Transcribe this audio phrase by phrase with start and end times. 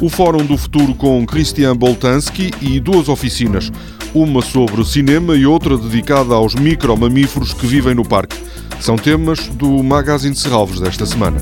[0.00, 3.70] o Fórum do Futuro com Christian Boltanski e duas oficinas,
[4.14, 8.36] uma sobre cinema e outra dedicada aos micromamíferos que vivem no parque.
[8.80, 11.38] São temas do Magazine de Serralves desta semana.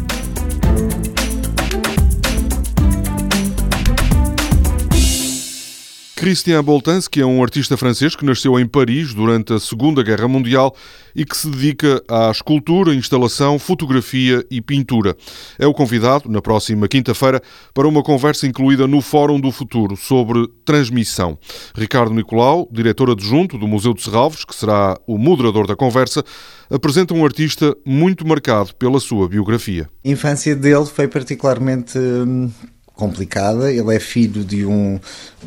[6.16, 10.72] Christian Boltanski é um artista francês que nasceu em Paris durante a Segunda Guerra Mundial
[11.14, 15.16] e que se dedica à escultura, instalação, fotografia e pintura.
[15.58, 17.42] É o convidado, na próxima quinta-feira,
[17.74, 21.36] para uma conversa incluída no Fórum do Futuro sobre transmissão.
[21.74, 26.22] Ricardo Nicolau, diretor adjunto do Museu de Serralves, que será o moderador da conversa,
[26.70, 29.88] apresenta um artista muito marcado pela sua biografia.
[30.04, 32.50] A infância dele foi particularmente hum,
[32.94, 33.70] complicada.
[33.72, 34.98] Ele é filho de um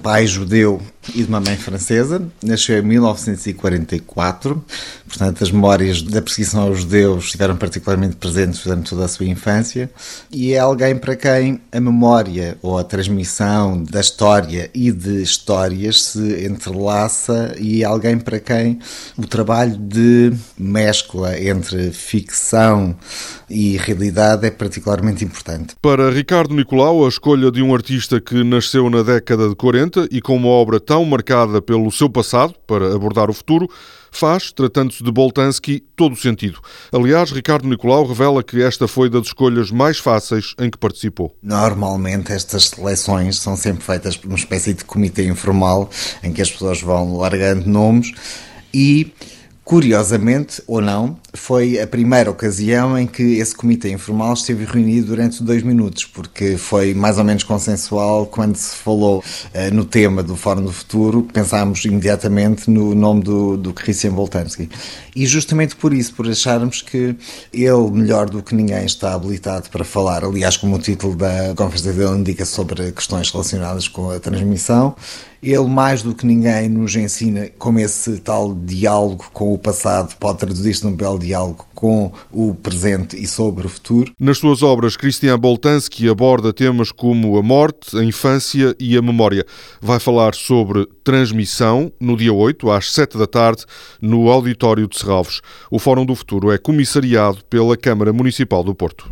[0.04, 0.82] pai judeu
[1.14, 2.22] e de uma mãe francesa.
[2.44, 4.64] Nasceu em 1944,
[5.08, 9.90] portanto, as memórias da perseguição aos judeus estiveram particularmente presentes durante toda a sua infância.
[10.32, 16.04] E é alguém para quem a memória ou a transmissão da história e de histórias
[16.04, 18.80] se entrelaça, e é alguém para quem
[19.18, 22.96] o trabalho de mescla entre ficção
[23.50, 25.76] e realidade é particularmente importante.
[25.82, 30.22] Para Ricardo Nicolau, a escolha de um artista que nasceu na década de 40 e
[30.22, 33.70] com uma obra tão marcada pelo seu passado para abordar o futuro
[34.12, 36.60] faz, tratando-se de Boltanski, todo o sentido.
[36.92, 41.36] Aliás, Ricardo Nicolau revela que esta foi das escolhas mais fáceis em que participou.
[41.42, 45.90] Normalmente estas seleções são sempre feitas por uma espécie de comitê informal
[46.24, 48.12] em que as pessoas vão largando nomes
[48.74, 49.14] e
[49.68, 55.44] Curiosamente, ou não, foi a primeira ocasião em que esse comitê informal esteve reunido durante
[55.44, 60.38] dois minutos, porque foi mais ou menos consensual quando se falou uh, no tema do
[60.38, 64.70] Fórum do Futuro, pensámos imediatamente no nome do, do Christian Boltanski.
[65.14, 67.18] E justamente por isso, por acharmos que
[67.52, 71.92] ele, melhor do que ninguém, está habilitado para falar, aliás, como o título da conferência
[71.92, 74.96] dele indica sobre questões relacionadas com a transmissão,
[75.42, 80.40] ele, mais do que ninguém, nos ensina como esse tal diálogo com o passado pode
[80.40, 84.12] traduzir-se num belo diálogo com o presente e sobre o futuro.
[84.20, 89.46] Nas suas obras, Christian Boltanski aborda temas como a morte, a infância e a memória.
[89.80, 93.64] Vai falar sobre transmissão no dia 8, às 7 da tarde,
[94.02, 95.42] no Auditório de Serralves.
[95.70, 99.08] O Fórum do Futuro é comissariado pela Câmara Municipal do Porto.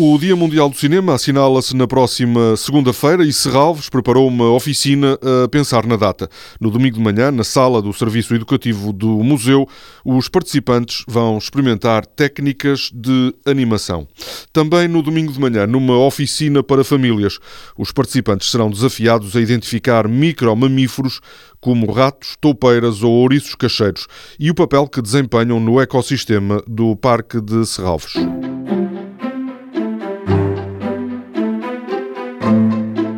[0.00, 5.48] O Dia Mundial do Cinema assinala-se na próxima segunda-feira e Serralves preparou uma oficina a
[5.48, 6.28] pensar na data.
[6.60, 9.66] No domingo de manhã, na sala do Serviço Educativo do Museu,
[10.04, 14.06] os participantes vão experimentar técnicas de animação.
[14.52, 17.40] Também no domingo de manhã, numa oficina para famílias,
[17.76, 21.20] os participantes serão desafiados a identificar micro-mamíferos
[21.60, 24.06] como ratos, toupeiras ou ouriços cacheiros
[24.38, 28.12] e o papel que desempenham no ecossistema do Parque de Serralves.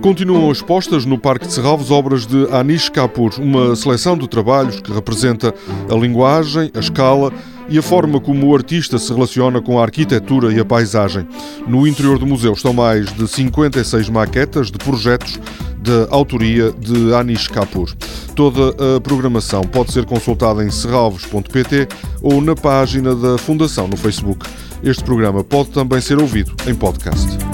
[0.01, 4.91] Continuam expostas no Parque de Serralves obras de Anish Kapoor, uma seleção de trabalhos que
[4.91, 5.55] representa
[5.91, 7.31] a linguagem, a escala
[7.69, 11.29] e a forma como o artista se relaciona com a arquitetura e a paisagem.
[11.67, 15.39] No interior do museu estão mais de 56 maquetas de projetos
[15.79, 17.95] de autoria de Anish Kapoor.
[18.35, 21.89] Toda a programação pode ser consultada em serralves.pt
[22.23, 24.47] ou na página da Fundação no Facebook.
[24.83, 27.50] Este programa pode também ser ouvido em podcast.